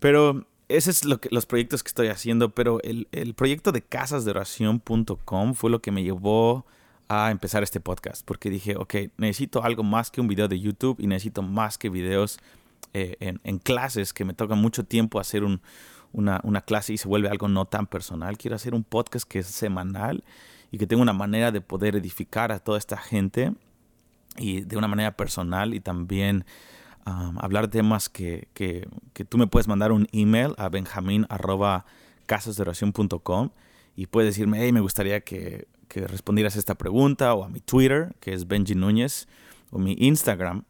Pero 0.00 0.46
ese 0.70 0.90
es 0.90 1.04
lo 1.04 1.20
que, 1.20 1.28
los 1.30 1.46
proyectos 1.46 1.82
que 1.82 1.88
estoy 1.88 2.08
haciendo, 2.08 2.50
pero 2.50 2.80
el, 2.82 3.34
proyecto 3.34 3.72
de 3.72 3.82
casasdeoración.com 3.82 5.54
fue 5.54 5.70
lo 5.70 5.82
que 5.82 5.90
me 5.90 6.02
llevó 6.02 6.64
a 7.08 7.30
empezar 7.30 7.62
este 7.62 7.80
podcast, 7.80 8.24
porque 8.24 8.50
dije, 8.50 8.76
ok, 8.76 8.94
necesito 9.16 9.64
algo 9.64 9.82
más 9.82 10.10
que 10.10 10.20
un 10.20 10.28
video 10.28 10.46
de 10.46 10.60
YouTube 10.60 10.96
y 11.00 11.06
necesito 11.08 11.42
más 11.42 11.76
que 11.76 11.88
videos 11.88 12.38
eh, 12.94 13.16
en, 13.42 13.58
clases 13.58 14.12
que 14.12 14.24
me 14.24 14.32
toca 14.32 14.54
mucho 14.54 14.84
tiempo 14.84 15.18
hacer 15.18 15.42
un, 15.42 15.60
una, 16.12 16.40
una, 16.44 16.60
clase 16.60 16.92
y 16.92 16.98
se 16.98 17.08
vuelve 17.08 17.28
algo 17.28 17.48
no 17.48 17.64
tan 17.64 17.86
personal. 17.86 18.38
Quiero 18.38 18.54
hacer 18.54 18.74
un 18.74 18.84
podcast 18.84 19.28
que 19.28 19.40
es 19.40 19.48
semanal 19.48 20.22
y 20.70 20.78
que 20.78 20.86
tenga 20.86 21.02
una 21.02 21.12
manera 21.12 21.50
de 21.50 21.60
poder 21.60 21.96
edificar 21.96 22.52
a 22.52 22.60
toda 22.60 22.78
esta 22.78 22.96
gente 22.96 23.54
y 24.36 24.60
de 24.60 24.76
una 24.76 24.88
manera 24.88 25.16
personal 25.16 25.74
y 25.74 25.80
también 25.80 26.44
hablar 27.04 27.68
de 27.68 27.78
temas 27.78 28.08
que, 28.08 28.48
que, 28.54 28.88
que, 29.12 29.24
tú 29.24 29.38
me 29.38 29.46
puedes 29.46 29.68
mandar 29.68 29.92
un 29.92 30.06
email 30.12 30.54
a 30.58 30.68
benjamín 30.68 31.26
y 33.96 34.06
puedes 34.06 34.30
decirme, 34.30 34.58
hey, 34.62 34.72
me 34.72 34.80
gustaría 34.80 35.20
que, 35.20 35.66
que, 35.88 36.06
respondieras 36.06 36.56
esta 36.56 36.76
pregunta 36.76 37.34
o 37.34 37.44
a 37.44 37.48
mi 37.48 37.60
Twitter, 37.60 38.14
que 38.20 38.32
es 38.32 38.46
Benji 38.46 38.74
Núñez, 38.74 39.26
o 39.70 39.78
mi 39.78 39.96
Instagram, 39.98 40.64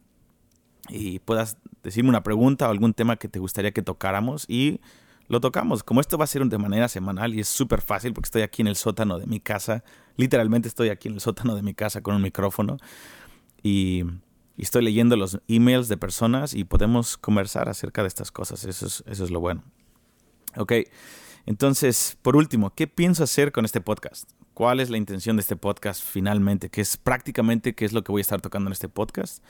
y 0.89 1.19
puedas 1.21 1.57
decirme 1.83 2.11
una 2.11 2.23
pregunta 2.23 2.69
o 2.69 2.71
algún 2.71 2.95
tema 2.95 3.17
que 3.17 3.29
te 3.29 3.39
gustaría 3.39 3.73
que 3.73 3.83
tocáramos 3.83 4.45
y 4.49 4.81
lo 5.29 5.41
tocamos. 5.41 5.85
Como 5.85 6.01
esto 6.01 6.19
va 6.19 6.25
a 6.25 6.27
ser 6.27 6.45
de 6.45 6.59
manera 6.59 6.89
semanal 6.89 7.35
y 7.35 7.41
es 7.41 7.49
súper 7.49 7.83
fácil 7.83 8.13
porque 8.13 8.27
estoy 8.27 8.43
aquí 8.43 8.63
en 8.63 8.69
el 8.69 8.77
sótano 8.77 9.19
de 9.19 9.27
mi 9.27 9.41
casa, 9.41 9.85
literalmente 10.17 10.69
estoy 10.69 10.89
aquí 10.89 11.09
en 11.09 11.15
el 11.15 11.21
sótano 11.21 11.55
de 11.55 11.63
mi 11.63 11.75
casa 11.75 12.03
con 12.03 12.17
un 12.17 12.23
micrófono 12.23 12.79
y, 13.63 14.05
estoy 14.63 14.83
leyendo 14.83 15.17
los 15.17 15.41
emails 15.49 15.89
de 15.89 15.97
personas 15.97 16.55
y 16.55 16.65
podemos 16.65 17.17
conversar 17.17 17.69
acerca 17.69 18.03
de 18.03 18.09
estas 18.09 18.31
cosas. 18.31 18.65
Eso 18.65 18.87
es, 18.87 19.05
eso 19.07 19.25
es 19.25 19.31
lo 19.31 19.41
bueno. 19.41 19.63
Ok, 20.57 20.73
entonces, 21.47 22.19
por 22.23 22.37
último, 22.37 22.75
¿qué 22.75 22.87
pienso 22.87 23.25
hacer 23.25 23.53
con 23.53 23.65
este 23.65 23.81
podcast? 23.81 24.31
¿Cuál 24.55 24.81
es 24.81 24.91
la 24.91 24.99
intención 24.99 25.37
de 25.37 25.41
este 25.41 25.57
podcast 25.57 26.03
finalmente? 26.03 26.71
¿Qué 26.71 26.81
es 26.81 26.97
prácticamente 26.97 27.75
qué 27.75 27.85
es 27.85 27.93
lo 27.93 28.05
que 28.05 28.13
voy 28.13 28.21
a 28.21 28.23
estar 28.23 28.41
tocando 28.41 28.69
en 28.69 28.73
este 28.73 28.89
podcast? 28.89 29.43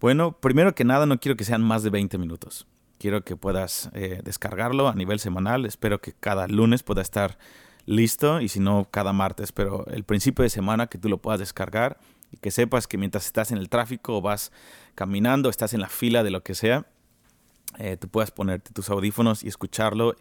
Bueno, 0.00 0.32
primero 0.32 0.74
que 0.74 0.84
nada, 0.84 1.06
no 1.06 1.20
quiero 1.20 1.36
que 1.36 1.44
sean 1.44 1.62
más 1.62 1.82
de 1.82 1.90
20 1.90 2.18
minutos. 2.18 2.66
Quiero 2.98 3.24
que 3.24 3.36
puedas 3.36 3.90
eh, 3.94 4.20
descargarlo 4.24 4.88
a 4.88 4.94
nivel 4.94 5.20
semanal. 5.20 5.64
Espero 5.64 6.00
que 6.00 6.12
cada 6.12 6.48
lunes 6.48 6.82
pueda 6.82 7.02
estar 7.02 7.38
listo 7.86 8.40
y 8.40 8.48
si 8.48 8.60
no, 8.60 8.88
cada 8.90 9.12
martes. 9.12 9.52
Pero 9.52 9.86
el 9.86 10.04
principio 10.04 10.42
de 10.42 10.50
semana 10.50 10.88
que 10.88 10.98
tú 10.98 11.08
lo 11.08 11.18
puedas 11.18 11.40
descargar 11.40 11.98
y 12.32 12.38
que 12.38 12.50
sepas 12.50 12.86
que 12.88 12.98
mientras 12.98 13.26
estás 13.26 13.52
en 13.52 13.58
el 13.58 13.68
tráfico 13.68 14.16
o 14.16 14.20
vas 14.20 14.50
caminando, 14.94 15.50
estás 15.50 15.74
en 15.74 15.80
la 15.80 15.88
fila 15.88 16.24
de 16.24 16.30
lo 16.30 16.42
que 16.42 16.54
sea, 16.54 16.86
eh, 17.78 17.96
tú 17.96 18.08
puedas 18.08 18.30
ponerte 18.30 18.72
tus 18.72 18.90
audífonos 18.90 19.44
y 19.44 19.48
escucharlo 19.48 20.16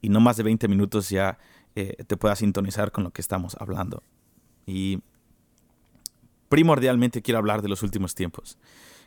y 0.00 0.08
no 0.08 0.20
más 0.20 0.36
de 0.36 0.42
20 0.42 0.68
minutos 0.68 1.08
ya 1.08 1.38
eh, 1.74 1.96
te 2.06 2.16
puedas 2.16 2.40
sintonizar 2.40 2.92
con 2.92 3.04
lo 3.04 3.10
que 3.10 3.22
estamos 3.22 3.56
hablando. 3.58 4.02
Y 4.66 5.00
primordialmente 6.48 7.22
quiero 7.22 7.38
hablar 7.38 7.62
de 7.62 7.68
los 7.68 7.82
últimos 7.82 8.14
tiempos. 8.14 8.58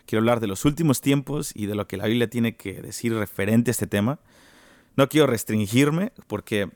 Quiero 0.05 0.21
hablar 0.21 0.39
de 0.39 0.47
los 0.47 0.65
últimos 0.65 1.01
tiempos 1.01 1.51
y 1.55 1.65
de 1.65 1.75
lo 1.75 1.87
que 1.87 1.97
la 1.97 2.05
Biblia 2.05 2.29
tiene 2.29 2.55
que 2.55 2.81
decir 2.81 3.13
referente 3.13 3.69
a 3.69 3.73
este 3.73 3.87
tema. 3.87 4.19
No 4.95 5.09
quiero 5.09 5.27
restringirme 5.27 6.11
porque 6.27 6.69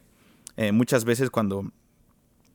eh, 0.58 0.72
muchas 0.72 1.06
veces 1.06 1.30
cuando 1.30 1.72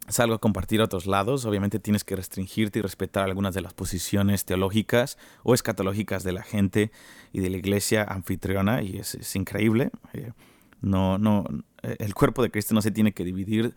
salgo 0.08 0.34
a 0.34 0.38
compartir 0.38 0.80
a 0.80 0.84
otros 0.84 1.06
lados, 1.06 1.44
obviamente 1.44 1.78
tienes 1.78 2.04
que 2.04 2.16
restringirte 2.16 2.78
y 2.78 2.82
respetar 2.82 3.25
algunas 3.25 3.54
de 3.54 3.62
las 3.62 3.75
posiciones 3.75 4.44
teológicas 4.44 5.18
o 5.42 5.54
escatológicas 5.54 6.25
de 6.25 6.32
la 6.32 6.42
gente 6.42 6.90
y 7.32 7.40
de 7.40 7.50
la 7.50 7.56
iglesia 7.56 8.04
anfitriona, 8.04 8.82
y 8.82 8.99
es, 8.99 9.37
increíble. 9.37 9.90
Eh, 10.12 10.32
no, 10.80 11.18
no, 11.18 11.44
el 11.82 12.14
cuerpo 12.14 12.42
de 12.42 12.50
Cristo 12.50 12.75
no 12.75 12.82
se 12.82 12.90
tiene 12.90 13.12
que 13.12 13.25
dividir 13.25 13.75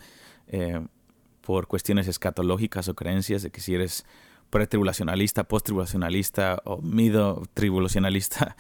eh, 0.48 0.86
por 1.42 1.68
cuestiones 1.68 2.08
escatológicas 2.08 2.90
o 2.90 2.96
creencias 2.96 3.42
de 3.42 3.52
que 3.52 3.62
si 3.62 3.74
eres 3.74 4.06
pretribulacionalista, 4.50 5.46
posttribulacionalista 5.46 6.62
o 6.66 6.82
mido 6.82 7.44
tribulacionalista 7.54 8.56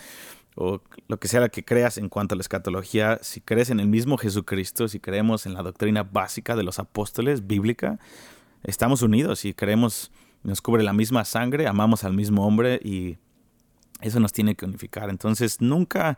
o 0.57 0.81
lo 1.07 1.19
que 1.19 1.27
sea 1.27 1.47
que 1.49 1.63
creas 1.63 1.97
en 1.97 2.09
cuanto 2.09 2.33
a 2.33 2.35
la 2.35 2.41
escatología, 2.41 3.19
si 3.21 3.41
crees 3.41 3.69
en 3.69 3.79
el 3.79 3.87
mismo 3.87 4.17
Jesucristo, 4.17 4.87
si 4.87 4.99
creemos 4.99 5.45
en 5.45 5.53
la 5.53 5.61
doctrina 5.61 6.01
básica 6.03 6.55
de 6.55 6.63
los 6.63 6.79
apóstoles 6.79 7.45
bíblica, 7.45 7.99
estamos 8.63 9.03
unidos 9.03 9.45
y 9.45 9.53
creemos, 9.53 10.11
nos 10.43 10.61
cubre 10.61 10.81
la 10.81 10.93
misma 10.93 11.25
sangre, 11.25 11.67
amamos 11.67 12.03
al 12.03 12.13
mismo 12.13 12.45
hombre 12.45 12.79
y 12.83 13.17
eso 14.01 14.19
nos 14.19 14.33
tiene 14.33 14.55
que 14.55 14.65
unificar. 14.65 15.11
Entonces, 15.11 15.61
nunca, 15.61 16.17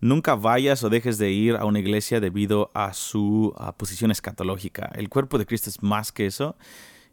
nunca 0.00 0.34
vayas 0.34 0.82
o 0.82 0.88
dejes 0.88 1.18
de 1.18 1.30
ir 1.30 1.56
a 1.56 1.66
una 1.66 1.78
iglesia 1.78 2.20
debido 2.20 2.70
a 2.72 2.94
su 2.94 3.54
posición 3.76 4.10
escatológica. 4.10 4.90
El 4.94 5.10
cuerpo 5.10 5.36
de 5.36 5.44
Cristo 5.44 5.68
es 5.68 5.82
más 5.82 6.10
que 6.10 6.26
eso. 6.26 6.56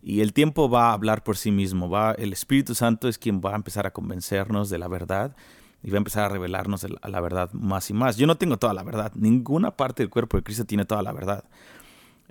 Y 0.04 0.22
el 0.22 0.34
tiempo 0.34 0.70
va 0.70 0.90
a 0.90 0.94
hablar 0.94 1.24
por 1.24 1.38
sí 1.38 1.52
mismo, 1.52 1.88
va, 1.88 2.14
el 2.14 2.34
Espíritu 2.34 2.74
Santo 2.74 3.08
es 3.08 3.20
quien 3.20 3.40
va 3.40 3.52
a 3.52 3.56
empezar 3.56 3.86
a 3.86 3.92
convencernos 3.92 4.72
de 4.72 4.80
la 4.80 4.88
verdad 4.88 5.36
y 5.84 5.90
va 5.90 5.98
a 5.98 6.00
empezar 6.00 6.26
a 6.26 6.30
revelarnos 6.30 6.86
la 7.04 7.22
verdad 7.22 7.52
más 7.54 7.90
y 7.90 7.94
más. 7.94 8.18
Yo 8.18 8.28
no 8.28 8.38
tengo 8.38 8.58
toda 8.58 8.74
la 8.74 8.84
verdad, 8.84 9.12
ninguna 9.16 9.72
parte 9.72 10.04
del 10.04 10.10
cuerpo 10.10 10.38
de 10.38 10.44
Cristo 10.44 10.66
tiene 10.66 10.86
toda 10.86 11.02
la 11.02 11.12
verdad. 11.12 11.44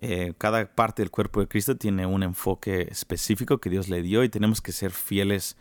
Eh, 0.02 0.32
cada 0.38 0.64
parte 0.66 1.02
del 1.02 1.10
cuerpo 1.10 1.40
de 1.40 1.48
Cristo 1.48 1.76
tiene 1.76 2.06
un 2.06 2.22
enfoque 2.22 2.88
específico 2.90 3.58
que 3.58 3.68
Dios 3.68 3.88
le 3.88 4.02
dio 4.02 4.24
y 4.24 4.30
tenemos 4.30 4.62
que 4.62 4.72
ser 4.72 4.92
fieles 4.92 5.56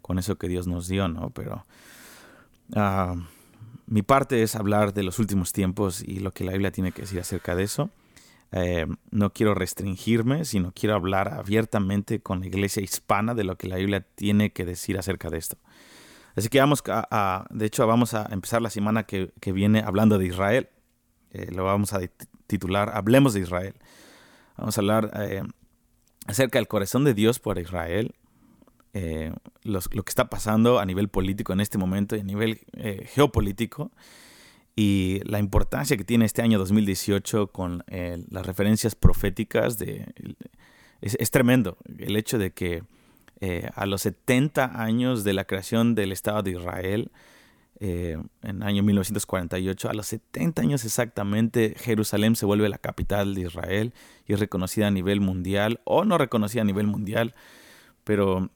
con 0.00 0.18
eso 0.18 0.36
que 0.36 0.48
Dios 0.48 0.66
nos 0.66 0.88
dio, 0.88 1.08
¿no? 1.08 1.30
Pero 1.30 1.64
ah, 2.74 3.16
mi 3.86 4.02
parte 4.02 4.42
es 4.42 4.56
hablar 4.56 4.94
de 4.94 5.02
los 5.02 5.18
últimos 5.18 5.52
tiempos 5.52 6.02
y 6.02 6.20
lo 6.20 6.32
que 6.32 6.44
la 6.44 6.52
Biblia 6.52 6.72
tiene 6.72 6.92
que 6.92 7.02
decir 7.02 7.20
acerca 7.20 7.54
de 7.54 7.64
eso. 7.64 7.90
Eh, 8.52 8.86
no 9.10 9.32
quiero 9.32 9.54
restringirme, 9.54 10.44
sino 10.44 10.72
quiero 10.72 10.94
hablar 10.94 11.28
abiertamente 11.34 12.20
con 12.20 12.40
la 12.40 12.46
iglesia 12.46 12.82
hispana 12.82 13.34
de 13.34 13.44
lo 13.44 13.56
que 13.56 13.68
la 13.68 13.76
Biblia 13.76 14.06
tiene 14.14 14.52
que 14.52 14.64
decir 14.64 14.98
acerca 14.98 15.28
de 15.28 15.38
esto. 15.38 15.56
Así 16.34 16.48
que 16.48 16.60
vamos 16.60 16.82
a, 16.86 17.46
de 17.50 17.66
hecho, 17.66 17.86
vamos 17.86 18.14
a 18.14 18.26
empezar 18.30 18.62
la 18.62 18.70
semana 18.70 19.04
que, 19.04 19.32
viene 19.52 19.80
hablando 19.80 20.18
de 20.18 20.26
Israel. 20.26 20.68
Eh, 21.30 21.50
lo 21.52 21.64
vamos 21.64 21.92
a 21.92 22.00
titular 22.46 22.90
Hablemos 22.94 23.34
de 23.34 23.40
Israel. 23.40 23.74
Vamos 24.56 24.76
a 24.76 24.80
hablar 24.80 25.10
eh, 25.16 25.42
acerca 26.26 26.58
del 26.58 26.68
corazón 26.68 27.04
de 27.04 27.14
Dios 27.14 27.38
por 27.38 27.58
Israel, 27.58 28.14
eh, 28.94 29.32
lo 29.62 29.80
que 29.80 30.10
está 30.10 30.28
pasando 30.28 30.78
a 30.78 30.84
nivel 30.84 31.08
político 31.08 31.52
en 31.52 31.60
este 31.60 31.78
momento 31.78 32.16
y 32.16 32.20
a 32.20 32.24
nivel 32.24 32.60
geopolítico 33.06 33.90
y 34.74 35.20
la 35.24 35.38
importancia 35.38 35.96
que 35.96 36.04
tiene 36.04 36.24
este 36.24 36.42
año 36.42 36.58
2018 36.58 37.48
con 37.48 37.84
las 37.88 38.46
referencias 38.46 38.94
proféticas 38.94 39.78
de 39.78 40.06
es, 41.02 41.30
tremendo 41.30 41.76
el 41.98 42.16
hecho 42.16 42.38
de 42.38 42.52
que 42.52 42.84
eh, 43.44 43.68
a 43.74 43.86
los 43.86 44.02
70 44.02 44.80
años 44.80 45.24
de 45.24 45.32
la 45.32 45.44
creación 45.44 45.96
del 45.96 46.12
Estado 46.12 46.44
de 46.44 46.52
Israel, 46.52 47.10
eh, 47.80 48.16
en 48.42 48.56
el 48.56 48.62
año 48.62 48.84
1948, 48.84 49.90
a 49.90 49.92
los 49.92 50.06
70 50.06 50.62
años 50.62 50.84
exactamente, 50.84 51.74
Jerusalén 51.76 52.36
se 52.36 52.46
vuelve 52.46 52.68
la 52.68 52.78
capital 52.78 53.34
de 53.34 53.40
Israel 53.40 53.94
y 54.28 54.34
es 54.34 54.38
reconocida 54.38 54.86
a 54.86 54.90
nivel 54.92 55.20
mundial, 55.20 55.80
o 55.82 56.04
no 56.04 56.18
reconocida 56.18 56.62
a 56.62 56.64
nivel 56.64 56.86
mundial, 56.86 57.34
pero 58.04 58.48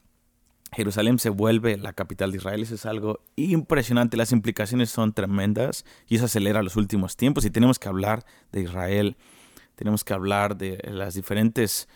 Jerusalén 0.73 1.19
se 1.19 1.31
vuelve 1.31 1.77
la 1.77 1.93
capital 1.93 2.31
de 2.31 2.39
Israel. 2.39 2.63
Eso 2.63 2.77
es 2.77 2.87
algo 2.87 3.19
impresionante. 3.35 4.17
Las 4.17 4.31
implicaciones 4.31 4.91
son 4.91 5.13
tremendas 5.13 5.85
y 6.07 6.17
eso 6.17 6.27
acelera 6.27 6.63
los 6.63 6.77
últimos 6.77 7.17
tiempos 7.17 7.45
y 7.45 7.51
tenemos 7.51 7.81
que 7.81 7.89
hablar 7.89 8.25
de 8.53 8.63
Israel 8.63 9.17
tenemos 9.77 10.05
que 10.05 10.15
hablar 10.15 10.57
de 10.57 10.81
las 10.91 11.15
diferentes 11.15 11.87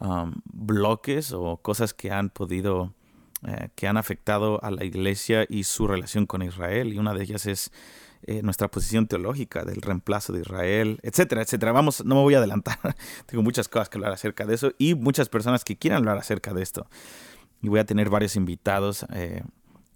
um, 0.00 0.34
bloques 0.44 1.32
o 1.32 1.58
cosas 1.58 1.94
que 1.94 2.10
han 2.10 2.30
podido, 2.30 2.94
eh, 3.46 3.68
que 3.74 3.86
han 3.86 3.96
afectado 3.96 4.62
a 4.62 4.70
la 4.70 4.84
iglesia 4.84 5.46
y 5.48 5.64
su 5.64 5.86
relación 5.86 6.26
con 6.26 6.42
Israel. 6.42 6.92
Y 6.92 6.98
una 6.98 7.14
de 7.14 7.22
ellas 7.22 7.46
es 7.46 7.70
eh, 8.22 8.42
nuestra 8.42 8.68
posición 8.68 9.06
teológica 9.06 9.64
del 9.64 9.82
reemplazo 9.82 10.32
de 10.32 10.40
Israel, 10.40 10.98
etcétera, 11.02 11.42
etcétera. 11.42 11.72
Vamos, 11.72 12.04
no 12.04 12.16
me 12.16 12.22
voy 12.22 12.34
a 12.34 12.38
adelantar. 12.38 12.78
Tengo 13.26 13.42
muchas 13.42 13.68
cosas 13.68 13.88
que 13.88 13.98
hablar 13.98 14.12
acerca 14.12 14.44
de 14.46 14.54
eso 14.54 14.72
y 14.78 14.94
muchas 14.94 15.28
personas 15.28 15.64
que 15.64 15.76
quieran 15.76 15.98
hablar 15.98 16.18
acerca 16.18 16.52
de 16.52 16.62
esto. 16.62 16.88
Y 17.62 17.68
voy 17.68 17.78
a 17.78 17.86
tener 17.86 18.10
varios 18.10 18.36
invitados 18.36 19.06
eh, 19.12 19.42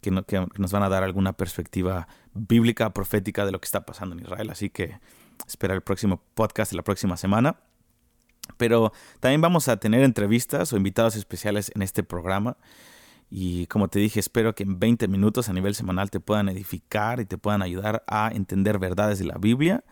que, 0.00 0.10
nos 0.10 0.72
van 0.72 0.82
a 0.82 0.88
dar 0.88 1.02
alguna 1.02 1.32
perspectiva 1.32 2.08
bíblica, 2.32 2.90
profética 2.90 3.44
de 3.44 3.52
lo 3.52 3.60
que 3.60 3.66
está 3.66 3.84
pasando 3.84 4.14
en 4.14 4.22
Israel. 4.22 4.50
Así 4.50 4.70
que 4.70 4.98
espera 5.46 5.74
el 5.74 5.80
próximo 5.80 6.22
podcast 6.34 6.72
de 6.72 6.76
la 6.76 6.84
próxima 6.84 7.16
semana. 7.16 7.56
Pero 8.60 8.92
también 9.20 9.40
vamos 9.40 9.68
a 9.68 9.78
tener 9.78 10.02
entrevistas 10.02 10.70
o 10.74 10.76
invitados 10.76 11.16
especiales 11.16 11.72
en 11.74 11.80
este 11.80 12.02
programa. 12.02 12.58
Y 13.30 13.66
como 13.68 13.88
te 13.88 13.98
dije, 13.98 14.20
espero 14.20 14.54
que 14.54 14.64
en 14.64 14.78
20 14.78 15.08
minutos 15.08 15.48
a 15.48 15.54
nivel 15.54 15.74
semanal 15.74 16.10
te 16.10 16.20
puedan 16.20 16.50
edificar 16.50 17.20
y 17.20 17.24
te 17.24 17.38
puedan 17.38 17.62
ayudar 17.62 18.04
a 18.06 18.30
entender 18.34 18.78
verdades 18.78 19.18
de 19.18 19.24
la 19.24 19.38
Biblia, 19.38 19.82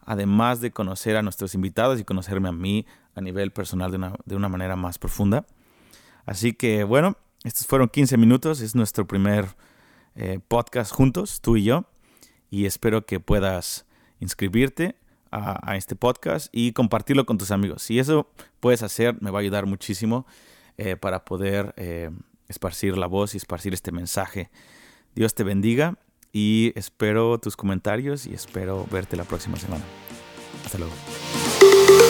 además 0.00 0.60
de 0.60 0.72
conocer 0.72 1.16
a 1.16 1.22
nuestros 1.22 1.54
invitados 1.54 2.00
y 2.00 2.04
conocerme 2.04 2.48
a 2.48 2.52
mí 2.52 2.84
a 3.14 3.20
nivel 3.20 3.52
personal 3.52 3.92
de 3.92 3.98
una, 3.98 4.14
de 4.24 4.34
una 4.34 4.48
manera 4.48 4.74
más 4.74 4.98
profunda. 4.98 5.46
Así 6.24 6.52
que 6.52 6.82
bueno, 6.82 7.16
estos 7.44 7.68
fueron 7.68 7.88
15 7.88 8.16
minutos, 8.16 8.60
es 8.60 8.74
nuestro 8.74 9.06
primer 9.06 9.46
eh, 10.16 10.40
podcast 10.48 10.92
juntos, 10.92 11.40
tú 11.40 11.56
y 11.56 11.62
yo, 11.62 11.84
y 12.50 12.64
espero 12.64 13.06
que 13.06 13.20
puedas 13.20 13.86
inscribirte 14.18 14.96
a, 15.30 15.76
este 15.76 15.96
podcast 15.96 16.48
y 16.52 16.72
compartirlo 16.72 17.26
con 17.26 17.38
tus 17.38 17.50
amigos. 17.50 17.82
Si 17.82 17.98
eso 17.98 18.28
puedes 18.60 18.82
hacer, 18.82 19.20
me 19.20 19.30
va 19.30 19.38
a 19.38 19.42
ayudar 19.42 19.66
muchísimo 19.66 20.26
eh, 20.78 20.96
para 20.96 21.24
poder 21.24 21.74
eh, 21.76 22.10
esparcir 22.48 22.96
la 22.96 23.06
voz 23.06 23.34
y 23.34 23.36
esparcir 23.36 23.74
este 23.74 23.92
mensaje. 23.92 24.50
Dios 25.14 25.34
te 25.34 25.44
bendiga 25.44 25.98
y 26.32 26.72
espero 26.76 27.38
tus 27.38 27.56
comentarios 27.56 28.26
y 28.26 28.34
espero 28.34 28.86
verte 28.90 29.16
la 29.16 29.24
próxima 29.24 29.56
semana. 29.56 29.84
Hasta 30.64 30.78
luego. 30.78 32.05